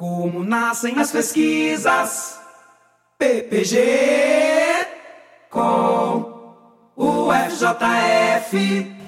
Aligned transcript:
Como 0.00 0.42
nascem 0.42 0.98
as 0.98 1.12
pesquisas? 1.12 2.40
PPG 3.18 3.76
com 5.50 6.54
o 6.96 7.28
FJF. 7.30 8.99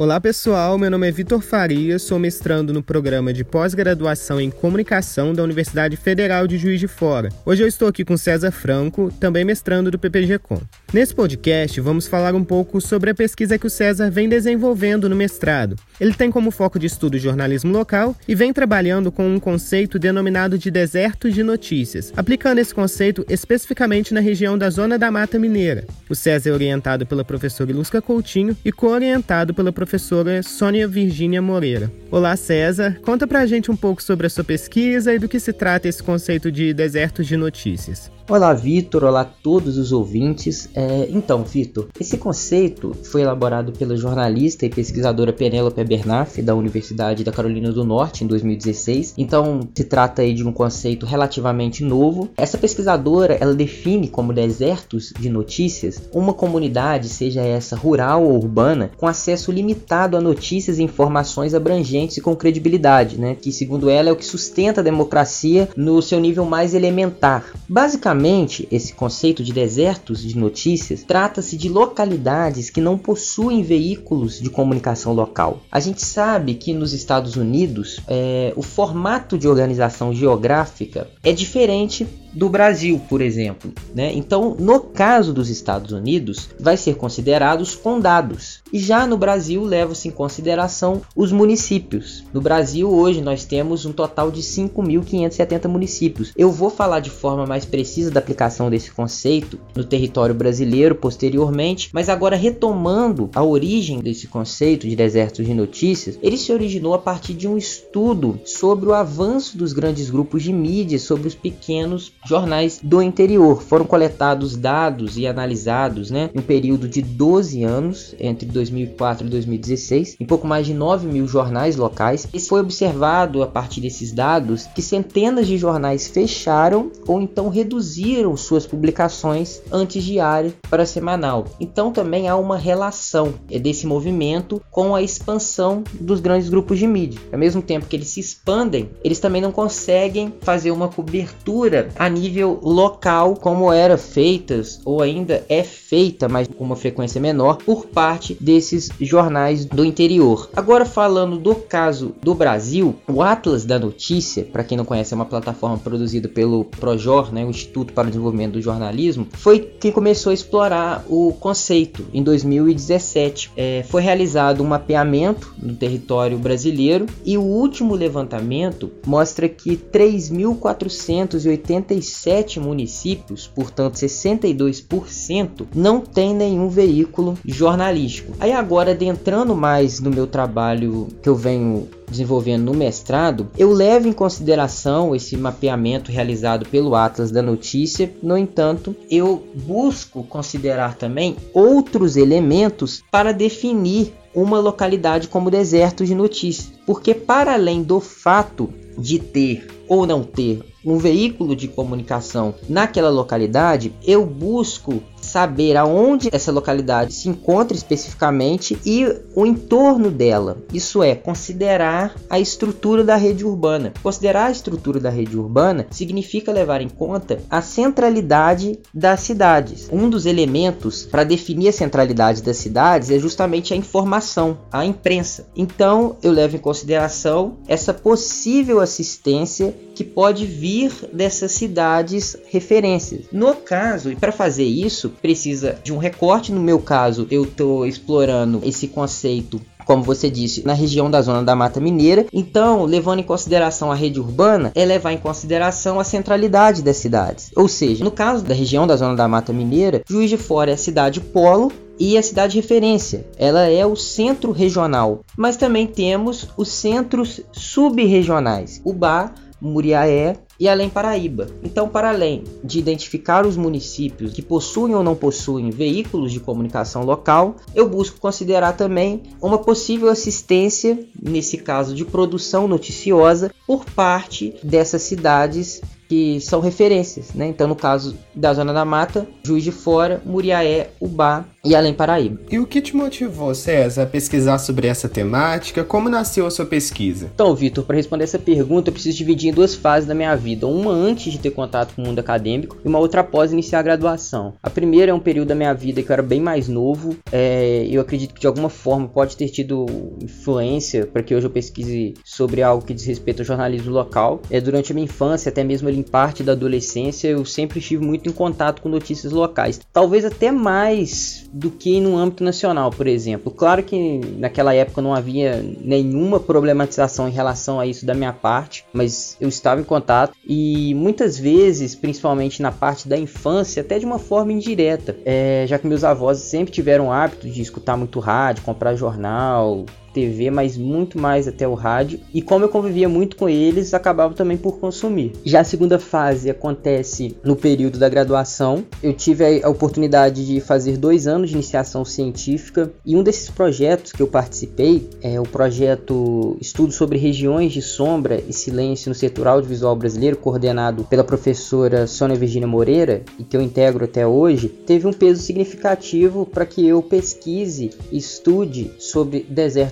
Olá 0.00 0.20
pessoal, 0.20 0.78
meu 0.78 0.88
nome 0.92 1.08
é 1.08 1.10
Vitor 1.10 1.42
Farias, 1.42 2.02
sou 2.02 2.20
mestrando 2.20 2.72
no 2.72 2.80
programa 2.80 3.32
de 3.32 3.42
pós-graduação 3.42 4.40
em 4.40 4.48
comunicação 4.48 5.34
da 5.34 5.42
Universidade 5.42 5.96
Federal 5.96 6.46
de 6.46 6.56
Juiz 6.56 6.78
de 6.78 6.86
Fora. 6.86 7.30
Hoje 7.44 7.64
eu 7.64 7.66
estou 7.66 7.88
aqui 7.88 8.04
com 8.04 8.16
César 8.16 8.52
Franco, 8.52 9.12
também 9.18 9.44
mestrando 9.44 9.90
do 9.90 9.98
PPG-Com. 9.98 10.60
Nesse 10.92 11.12
podcast 11.12 11.80
vamos 11.80 12.06
falar 12.06 12.32
um 12.36 12.44
pouco 12.44 12.80
sobre 12.80 13.10
a 13.10 13.14
pesquisa 13.14 13.58
que 13.58 13.66
o 13.66 13.70
César 13.70 14.08
vem 14.08 14.28
desenvolvendo 14.28 15.08
no 15.08 15.16
mestrado. 15.16 15.74
Ele 16.00 16.14
tem 16.14 16.30
como 16.30 16.52
foco 16.52 16.78
de 16.78 16.86
estudo 16.86 17.18
jornalismo 17.18 17.72
local 17.72 18.14
e 18.28 18.36
vem 18.36 18.52
trabalhando 18.52 19.10
com 19.10 19.28
um 19.28 19.40
conceito 19.40 19.98
denominado 19.98 20.56
de 20.56 20.70
desertos 20.70 21.34
de 21.34 21.42
notícias, 21.42 22.12
aplicando 22.16 22.58
esse 22.60 22.72
conceito 22.72 23.26
especificamente 23.28 24.14
na 24.14 24.20
região 24.20 24.56
da 24.56 24.70
Zona 24.70 24.96
da 24.96 25.10
Mata 25.10 25.40
Mineira. 25.40 25.84
O 26.08 26.14
César 26.14 26.50
é 26.50 26.52
orientado 26.52 27.04
pela 27.04 27.24
professora 27.24 27.72
Ilusca 27.72 28.00
Coutinho 28.00 28.56
e 28.64 28.70
co-orientado 28.70 29.52
pela 29.52 29.72
professora 29.72 29.87
professora 29.88 30.42
Sônia 30.42 30.86
Virgínia 30.86 31.40
Moreira. 31.40 31.90
Olá, 32.10 32.36
César. 32.36 33.00
Conta 33.00 33.26
pra 33.26 33.46
gente 33.46 33.70
um 33.70 33.76
pouco 33.76 34.02
sobre 34.02 34.26
a 34.26 34.30
sua 34.30 34.44
pesquisa 34.44 35.14
e 35.14 35.18
do 35.18 35.26
que 35.26 35.40
se 35.40 35.50
trata 35.50 35.88
esse 35.88 36.02
conceito 36.02 36.52
de 36.52 36.74
desertos 36.74 37.26
de 37.26 37.38
notícias. 37.38 38.17
Olá, 38.30 38.52
Vitor. 38.52 39.04
Olá 39.04 39.24
todos 39.24 39.78
os 39.78 39.90
ouvintes. 39.90 40.68
É, 40.74 41.08
então, 41.10 41.42
Vitor, 41.42 41.88
esse 41.98 42.18
conceito 42.18 42.94
foi 43.04 43.22
elaborado 43.22 43.72
pela 43.72 43.96
jornalista 43.96 44.66
e 44.66 44.68
pesquisadora 44.68 45.32
Penélope 45.32 45.82
Bernaf, 45.82 46.42
da 46.42 46.54
Universidade 46.54 47.24
da 47.24 47.32
Carolina 47.32 47.72
do 47.72 47.84
Norte, 47.84 48.24
em 48.24 48.26
2016. 48.26 49.14
Então, 49.16 49.60
se 49.74 49.82
trata 49.82 50.20
aí 50.20 50.34
de 50.34 50.46
um 50.46 50.52
conceito 50.52 51.06
relativamente 51.06 51.82
novo. 51.82 52.28
Essa 52.36 52.58
pesquisadora, 52.58 53.32
ela 53.40 53.54
define 53.54 54.08
como 54.08 54.34
desertos 54.34 55.10
de 55.18 55.30
notícias 55.30 55.98
uma 56.12 56.34
comunidade, 56.34 57.08
seja 57.08 57.40
essa 57.40 57.76
rural 57.76 58.24
ou 58.24 58.36
urbana, 58.36 58.90
com 58.98 59.06
acesso 59.06 59.50
limitado 59.50 60.18
a 60.18 60.20
notícias 60.20 60.78
e 60.78 60.82
informações 60.82 61.54
abrangentes 61.54 62.18
e 62.18 62.20
com 62.20 62.36
credibilidade, 62.36 63.18
né? 63.18 63.34
Que, 63.34 63.50
segundo 63.50 63.88
ela, 63.88 64.10
é 64.10 64.12
o 64.12 64.16
que 64.16 64.26
sustenta 64.26 64.82
a 64.82 64.84
democracia 64.84 65.70
no 65.74 66.02
seu 66.02 66.20
nível 66.20 66.44
mais 66.44 66.74
elementar. 66.74 67.54
Basicamente, 67.66 68.17
Basicamente, 68.18 68.66
esse 68.72 68.94
conceito 68.94 69.44
de 69.44 69.52
desertos 69.52 70.22
de 70.22 70.36
notícias 70.36 71.04
trata-se 71.04 71.56
de 71.56 71.68
localidades 71.68 72.68
que 72.68 72.80
não 72.80 72.98
possuem 72.98 73.62
veículos 73.62 74.40
de 74.40 74.50
comunicação 74.50 75.12
local. 75.12 75.60
A 75.70 75.78
gente 75.78 76.04
sabe 76.04 76.54
que 76.54 76.74
nos 76.74 76.92
Estados 76.92 77.36
Unidos 77.36 78.00
é, 78.08 78.52
o 78.56 78.62
formato 78.62 79.38
de 79.38 79.46
organização 79.46 80.12
geográfica 80.12 81.08
é 81.22 81.32
diferente 81.32 82.08
do 82.32 82.48
Brasil, 82.48 83.00
por 83.08 83.20
exemplo. 83.20 83.72
Né? 83.94 84.12
Então, 84.14 84.56
no 84.58 84.80
caso 84.80 85.32
dos 85.32 85.48
Estados 85.48 85.92
Unidos, 85.92 86.48
vai 86.58 86.76
ser 86.76 86.96
considerados 86.96 87.74
condados. 87.74 88.62
E 88.72 88.78
já 88.78 89.06
no 89.06 89.16
Brasil, 89.16 89.64
leva-se 89.64 90.08
em 90.08 90.10
consideração 90.10 91.00
os 91.16 91.32
municípios. 91.32 92.24
No 92.32 92.40
Brasil, 92.40 92.90
hoje, 92.90 93.20
nós 93.20 93.44
temos 93.44 93.86
um 93.86 93.92
total 93.92 94.30
de 94.30 94.42
5.570 94.42 95.68
municípios. 95.68 96.32
Eu 96.36 96.50
vou 96.52 96.70
falar 96.70 97.00
de 97.00 97.10
forma 97.10 97.46
mais 97.46 97.64
precisa 97.64 98.07
da 98.10 98.20
aplicação 98.20 98.70
desse 98.70 98.90
conceito 98.90 99.58
no 99.74 99.84
território 99.84 100.34
brasileiro 100.34 100.94
posteriormente, 100.94 101.90
mas 101.92 102.08
agora 102.08 102.36
retomando 102.36 103.30
a 103.34 103.42
origem 103.42 104.00
desse 104.00 104.26
conceito 104.26 104.88
de 104.88 104.96
desertos 104.96 105.46
de 105.46 105.54
notícias, 105.54 106.18
ele 106.22 106.36
se 106.36 106.52
originou 106.52 106.94
a 106.94 106.98
partir 106.98 107.34
de 107.34 107.48
um 107.48 107.56
estudo 107.56 108.40
sobre 108.44 108.88
o 108.88 108.94
avanço 108.94 109.56
dos 109.56 109.72
grandes 109.72 110.10
grupos 110.10 110.42
de 110.42 110.52
mídia 110.52 110.98
sobre 110.98 111.28
os 111.28 111.34
pequenos 111.34 112.12
jornais 112.26 112.80
do 112.82 113.02
interior. 113.02 113.62
Foram 113.62 113.84
coletados 113.84 114.56
dados 114.56 115.16
e 115.16 115.26
analisados 115.26 116.10
né, 116.10 116.30
em 116.34 116.38
um 116.38 116.42
período 116.42 116.88
de 116.88 117.02
12 117.02 117.62
anos, 117.64 118.14
entre 118.18 118.46
2004 118.46 119.26
e 119.26 119.30
2016, 119.30 120.16
em 120.20 120.24
pouco 120.24 120.46
mais 120.46 120.66
de 120.66 120.74
9 120.74 121.06
mil 121.06 121.26
jornais 121.26 121.76
locais. 121.76 122.28
E 122.32 122.40
foi 122.40 122.60
observado 122.60 123.42
a 123.42 123.46
partir 123.46 123.80
desses 123.80 124.12
dados 124.12 124.66
que 124.74 124.82
centenas 124.82 125.46
de 125.46 125.56
jornais 125.56 126.08
fecharam 126.08 126.90
ou 127.06 127.20
então 127.20 127.48
reduziram 127.48 127.87
suas 128.36 128.66
publicações 128.66 129.60
antes 129.70 130.02
diária 130.02 130.52
para 130.70 130.86
semanal. 130.86 131.46
Então 131.60 131.92
também 131.92 132.28
há 132.28 132.36
uma 132.36 132.56
relação 132.56 133.34
desse 133.48 133.86
movimento 133.86 134.60
com 134.70 134.94
a 134.94 135.02
expansão 135.02 135.82
dos 136.00 136.20
grandes 136.20 136.48
grupos 136.48 136.78
de 136.78 136.86
mídia. 136.86 137.20
Ao 137.32 137.38
mesmo 137.38 137.62
tempo 137.62 137.86
que 137.86 137.96
eles 137.96 138.08
se 138.08 138.20
expandem, 138.20 138.90
eles 139.02 139.18
também 139.18 139.42
não 139.42 139.52
conseguem 139.52 140.32
fazer 140.40 140.70
uma 140.70 140.88
cobertura 140.88 141.88
a 141.96 142.08
nível 142.08 142.58
local, 142.62 143.34
como 143.34 143.72
era 143.72 143.98
feitas 143.98 144.80
ou 144.84 145.02
ainda 145.02 145.44
é 145.48 145.62
feita, 145.62 146.28
mas 146.28 146.48
com 146.48 146.64
uma 146.64 146.76
frequência 146.76 147.20
menor, 147.20 147.58
por 147.58 147.86
parte 147.86 148.36
desses 148.40 148.88
jornais 149.00 149.64
do 149.64 149.84
interior. 149.84 150.50
Agora 150.54 150.84
falando 150.84 151.38
do 151.38 151.54
caso 151.54 152.14
do 152.22 152.34
Brasil, 152.34 152.96
o 153.06 153.22
Atlas 153.22 153.64
da 153.64 153.78
Notícia, 153.78 154.44
para 154.44 154.64
quem 154.64 154.76
não 154.76 154.84
conhece, 154.84 155.14
é 155.14 155.16
uma 155.16 155.24
plataforma 155.24 155.78
produzida 155.78 156.28
pelo 156.28 156.64
Projor, 156.64 157.32
né, 157.32 157.44
o 157.44 157.50
Instituto 157.50 157.77
para 157.86 158.06
o 158.06 158.10
Desenvolvimento 158.10 158.52
do 158.52 158.62
Jornalismo, 158.62 159.26
foi 159.32 159.60
quem 159.60 159.92
começou 159.92 160.30
a 160.30 160.34
explorar 160.34 161.04
o 161.08 161.32
conceito 161.32 162.06
em 162.12 162.22
2017. 162.22 163.52
É, 163.56 163.84
foi 163.88 164.02
realizado 164.02 164.62
um 164.62 164.66
mapeamento 164.66 165.54
no 165.60 165.74
território 165.74 166.38
brasileiro 166.38 167.06
e 167.24 167.36
o 167.36 167.42
último 167.42 167.94
levantamento 167.94 168.90
mostra 169.06 169.48
que 169.48 169.76
3.480 169.76 171.98
37 171.98 172.60
municípios, 172.60 173.46
portanto 173.46 173.94
62%, 173.94 175.66
não 175.74 176.00
tem 176.00 176.34
nenhum 176.34 176.68
veículo 176.68 177.38
jornalístico. 177.44 178.32
Aí 178.38 178.52
agora, 178.52 178.92
adentrando 178.92 179.54
mais 179.54 180.00
no 180.00 180.10
meu 180.10 180.26
trabalho 180.26 181.08
que 181.22 181.28
eu 181.28 181.34
venho 181.34 181.88
desenvolvendo 182.10 182.64
no 182.64 182.74
mestrado, 182.74 183.48
eu 183.56 183.72
levo 183.72 184.08
em 184.08 184.12
consideração 184.12 185.14
esse 185.14 185.36
mapeamento 185.36 186.10
realizado 186.10 186.66
pelo 186.68 186.94
Atlas 186.94 187.30
da 187.30 187.42
Notícia. 187.42 188.12
No 188.22 188.36
entanto, 188.36 188.94
eu 189.10 189.46
busco 189.54 190.22
considerar 190.24 190.94
também 190.94 191.36
outros 191.52 192.16
elementos 192.16 193.02
para 193.10 193.32
definir 193.32 194.12
uma 194.34 194.60
localidade 194.60 195.28
como 195.28 195.50
deserto 195.50 196.04
de 196.04 196.14
notícia, 196.14 196.72
porque 196.86 197.14
para 197.14 197.54
além 197.54 197.82
do 197.82 198.00
fato 198.00 198.72
de 198.96 199.18
ter 199.18 199.66
ou 199.88 200.06
não 200.06 200.22
ter 200.22 200.62
um 200.84 200.98
veículo 200.98 201.56
de 201.56 201.66
comunicação 201.66 202.54
naquela 202.68 203.10
localidade, 203.10 203.92
eu 204.06 204.24
busco 204.24 205.02
saber 205.28 205.76
aonde 205.76 206.28
essa 206.32 206.50
localidade 206.50 207.14
se 207.14 207.28
encontra 207.28 207.76
especificamente 207.76 208.78
e 208.84 209.06
o 209.34 209.46
entorno 209.46 210.10
dela. 210.10 210.58
Isso 210.72 211.02
é 211.02 211.14
considerar 211.14 212.14
a 212.28 212.40
estrutura 212.40 213.04
da 213.04 213.16
rede 213.16 213.44
urbana. 213.44 213.92
Considerar 214.02 214.46
a 214.46 214.50
estrutura 214.50 214.98
da 214.98 215.10
rede 215.10 215.36
urbana 215.36 215.86
significa 215.90 216.52
levar 216.52 216.80
em 216.80 216.88
conta 216.88 217.40
a 217.50 217.62
centralidade 217.62 218.78
das 218.92 219.20
cidades. 219.20 219.88
Um 219.92 220.08
dos 220.08 220.26
elementos 220.26 221.06
para 221.06 221.24
definir 221.24 221.68
a 221.68 221.72
centralidade 221.72 222.42
das 222.42 222.56
cidades 222.56 223.10
é 223.10 223.18
justamente 223.18 223.74
a 223.74 223.76
informação, 223.76 224.58
a 224.72 224.84
imprensa. 224.84 225.46
Então, 225.54 226.16
eu 226.22 226.32
levo 226.32 226.56
em 226.56 226.60
consideração 226.60 227.58
essa 227.66 227.92
possível 227.92 228.80
assistência 228.80 229.74
que 229.94 230.04
pode 230.04 230.46
vir 230.46 230.92
dessas 231.12 231.52
cidades 231.52 232.36
referências. 232.46 233.26
No 233.32 233.54
caso, 233.54 234.12
e 234.12 234.16
para 234.16 234.30
fazer 234.30 234.64
isso, 234.64 235.12
precisa 235.20 235.78
de 235.82 235.92
um 235.92 235.98
recorte. 235.98 236.52
No 236.52 236.60
meu 236.60 236.78
caso, 236.78 237.26
eu 237.30 237.44
estou 237.44 237.86
explorando 237.86 238.60
esse 238.64 238.88
conceito 238.88 239.60
como 239.88 240.02
você 240.02 240.28
disse, 240.28 240.66
na 240.66 240.74
região 240.74 241.10
da 241.10 241.22
zona 241.22 241.42
da 241.42 241.56
Mata 241.56 241.80
Mineira. 241.80 242.26
Então, 242.30 242.84
levando 242.84 243.20
em 243.20 243.22
consideração 243.22 243.90
a 243.90 243.94
rede 243.94 244.20
urbana, 244.20 244.70
é 244.74 244.84
levar 244.84 245.14
em 245.14 245.16
consideração 245.16 245.98
a 245.98 246.04
centralidade 246.04 246.82
das 246.82 246.98
cidades. 246.98 247.50
Ou 247.56 247.66
seja, 247.66 248.04
no 248.04 248.10
caso 248.10 248.44
da 248.44 248.52
região 248.52 248.86
da 248.86 248.96
zona 248.96 249.16
da 249.16 249.26
Mata 249.26 249.50
Mineira, 249.50 250.02
Juiz 250.06 250.28
de 250.28 250.36
Fora 250.36 250.70
é 250.70 250.74
a 250.74 250.76
cidade 250.76 251.22
polo 251.22 251.72
e 251.98 252.18
a 252.18 252.22
cidade 252.22 252.56
referência. 252.56 253.26
Ela 253.38 253.62
é 253.62 253.86
o 253.86 253.96
centro 253.96 254.52
regional, 254.52 255.24
mas 255.34 255.56
também 255.56 255.86
temos 255.86 256.48
os 256.54 256.68
centros 256.68 257.40
subregionais. 257.50 258.82
Ubá 258.84 259.32
Muriaé 259.60 260.36
e 260.58 260.68
Além 260.68 260.88
Paraíba. 260.88 261.46
Então, 261.62 261.88
para 261.88 262.10
além 262.10 262.44
de 262.64 262.78
identificar 262.78 263.46
os 263.46 263.56
municípios 263.56 264.32
que 264.32 264.42
possuem 264.42 264.94
ou 264.94 265.02
não 265.02 265.14
possuem 265.14 265.70
veículos 265.70 266.32
de 266.32 266.40
comunicação 266.40 267.04
local, 267.04 267.56
eu 267.74 267.88
busco 267.88 268.20
considerar 268.20 268.72
também 268.72 269.22
uma 269.40 269.58
possível 269.58 270.08
assistência, 270.08 270.98
nesse 271.20 271.58
caso 271.58 271.94
de 271.94 272.04
produção 272.04 272.66
noticiosa, 272.66 273.52
por 273.66 273.84
parte 273.84 274.54
dessas 274.62 275.02
cidades 275.02 275.80
que 276.08 276.40
são 276.40 276.60
referências, 276.60 277.34
né? 277.34 277.46
Então, 277.46 277.68
no 277.68 277.76
caso 277.76 278.16
da 278.34 278.54
Zona 278.54 278.72
da 278.72 278.84
Mata, 278.84 279.28
Juiz 279.44 279.62
de 279.62 279.70
Fora, 279.70 280.22
Muriaé, 280.24 280.90
Ubá 280.98 281.44
e 281.68 281.74
Além 281.74 281.92
Paraíba. 281.92 282.40
E 282.50 282.58
o 282.58 282.66
que 282.66 282.80
te 282.80 282.96
motivou, 282.96 283.54
César, 283.54 284.02
a 284.02 284.06
pesquisar 284.06 284.58
sobre 284.58 284.86
essa 284.86 285.08
temática? 285.08 285.84
Como 285.84 286.08
nasceu 286.08 286.46
a 286.46 286.50
sua 286.50 286.64
pesquisa? 286.64 287.30
Então, 287.34 287.54
Vitor, 287.54 287.84
para 287.84 287.96
responder 287.96 288.24
essa 288.24 288.38
pergunta, 288.38 288.88
eu 288.88 288.92
preciso 288.92 289.18
dividir 289.18 289.50
em 289.50 289.52
duas 289.52 289.74
fases 289.74 290.08
da 290.08 290.14
minha 290.14 290.34
vida. 290.34 290.66
Uma 290.66 290.90
antes 290.90 291.32
de 291.32 291.38
ter 291.38 291.50
contato 291.50 291.94
com 291.94 292.02
o 292.02 292.06
mundo 292.06 292.18
acadêmico 292.18 292.78
e 292.84 292.88
uma 292.88 292.98
outra 292.98 293.20
após 293.20 293.52
iniciar 293.52 293.80
a 293.80 293.82
graduação. 293.82 294.54
A 294.62 294.70
primeira 294.70 295.12
é 295.12 295.14
um 295.14 295.20
período 295.20 295.48
da 295.48 295.54
minha 295.54 295.74
vida 295.74 296.02
que 296.02 296.10
eu 296.10 296.14
era 296.14 296.22
bem 296.22 296.40
mais 296.40 296.68
novo 296.68 297.18
é, 297.32 297.86
eu 297.90 298.00
acredito 298.00 298.34
que 298.34 298.40
de 298.40 298.46
alguma 298.46 298.68
forma 298.68 299.08
pode 299.08 299.36
ter 299.36 299.48
tido 299.48 299.86
influência 300.22 301.06
para 301.06 301.22
que 301.22 301.34
hoje 301.34 301.46
eu 301.46 301.50
pesquise 301.50 302.14
sobre 302.24 302.62
algo 302.62 302.84
que 302.84 302.94
diz 302.94 303.04
respeito 303.04 303.40
ao 303.40 303.46
jornalismo 303.46 303.92
local. 303.92 304.40
É, 304.50 304.60
durante 304.60 304.92
a 304.92 304.94
minha 304.94 305.04
infância, 305.04 305.50
até 305.50 305.62
mesmo 305.62 305.88
ali 305.88 305.98
em 305.98 306.02
parte 306.02 306.42
da 306.42 306.52
adolescência, 306.52 307.28
eu 307.28 307.44
sempre 307.44 307.78
estive 307.78 308.04
muito 308.04 308.28
em 308.28 308.32
contato 308.32 308.82
com 308.82 308.88
notícias 308.88 309.32
locais. 309.32 309.80
Talvez 309.92 310.24
até 310.24 310.50
mais 310.50 311.48
do 311.58 311.72
que 311.72 312.00
no 312.00 312.16
âmbito 312.16 312.44
nacional, 312.44 312.90
por 312.90 313.08
exemplo. 313.08 313.50
Claro 313.50 313.82
que 313.82 314.20
naquela 314.38 314.72
época 314.72 315.02
não 315.02 315.12
havia 315.12 315.60
nenhuma 315.80 316.38
problematização 316.38 317.28
em 317.28 317.32
relação 317.32 317.80
a 317.80 317.86
isso 317.86 318.06
da 318.06 318.14
minha 318.14 318.32
parte, 318.32 318.84
mas 318.92 319.36
eu 319.40 319.48
estava 319.48 319.80
em 319.80 319.84
contato 319.84 320.34
e 320.46 320.94
muitas 320.94 321.36
vezes, 321.36 321.96
principalmente 321.96 322.62
na 322.62 322.70
parte 322.70 323.08
da 323.08 323.18
infância, 323.18 323.80
até 323.80 323.98
de 323.98 324.06
uma 324.06 324.20
forma 324.20 324.52
indireta, 324.52 325.16
é, 325.24 325.64
já 325.66 325.78
que 325.78 325.86
meus 325.86 326.04
avós 326.04 326.38
sempre 326.38 326.72
tiveram 326.72 327.08
o 327.08 327.12
hábito 327.12 327.48
de 327.48 327.60
escutar 327.60 327.96
muito 327.96 328.20
rádio, 328.20 328.62
comprar 328.62 328.94
jornal, 328.94 329.84
TV, 330.12 330.50
mas 330.50 330.76
muito 330.76 331.18
mais 331.18 331.48
até 331.48 331.66
o 331.66 331.74
rádio. 331.74 332.20
E 332.32 332.42
como 332.42 332.64
eu 332.64 332.68
convivia 332.68 333.08
muito 333.08 333.36
com 333.36 333.48
eles, 333.48 333.94
acabava 333.94 334.34
também 334.34 334.56
por 334.56 334.78
consumir. 334.78 335.32
Já 335.44 335.60
a 335.60 335.64
segunda 335.64 335.98
fase 335.98 336.50
acontece 336.50 337.36
no 337.44 337.56
período 337.56 337.98
da 337.98 338.08
graduação. 338.08 338.84
Eu 339.02 339.12
tive 339.12 339.62
a 339.62 339.68
oportunidade 339.68 340.46
de 340.46 340.60
fazer 340.60 340.96
dois 340.96 341.26
anos 341.26 341.50
de 341.50 341.54
iniciação 341.54 342.04
científica 342.04 342.90
e 343.04 343.16
um 343.16 343.22
desses 343.22 343.50
projetos 343.50 344.12
que 344.12 344.22
eu 344.22 344.26
participei 344.26 345.08
é 345.22 345.40
o 345.40 345.44
projeto 345.44 346.56
Estudo 346.60 346.92
sobre 346.92 347.18
Regiões 347.18 347.72
de 347.72 347.82
Sombra 347.82 348.42
e 348.46 348.52
Silêncio 348.52 349.08
no 349.08 349.14
Setor 349.14 349.46
Audiovisual 349.46 349.94
Brasileiro, 349.96 350.36
coordenado 350.36 351.04
pela 351.04 351.24
professora 351.24 352.06
Sônia 352.06 352.36
Virginia 352.36 352.68
Moreira 352.68 353.22
e 353.38 353.44
que 353.44 353.56
eu 353.56 353.60
integro 353.60 354.04
até 354.04 354.26
hoje, 354.26 354.68
teve 354.68 355.06
um 355.06 355.12
peso 355.12 355.42
significativo 355.42 356.46
para 356.46 356.66
que 356.66 356.86
eu 356.86 357.02
pesquise 357.02 357.90
e 358.10 358.18
estude 358.18 358.90
sobre 358.98 359.40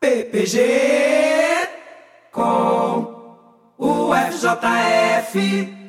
PPG 0.00 1.68
com 2.30 3.36
o 3.78 4.10
FJF. 4.14 5.83